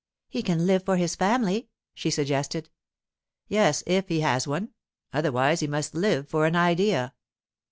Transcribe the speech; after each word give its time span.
'He 0.29 0.41
can 0.41 0.65
live 0.65 0.83
for 0.83 0.97
his 0.97 1.15
family,' 1.15 1.69
she 1.93 2.09
suggested. 2.09 2.71
'Yes, 3.47 3.83
if 3.85 4.07
he 4.07 4.21
has 4.21 4.47
one. 4.47 4.69
Otherwise 5.13 5.59
he 5.59 5.67
must 5.67 5.93
live 5.93 6.27
for 6.27 6.47
an 6.47 6.55
idea. 6.55 7.13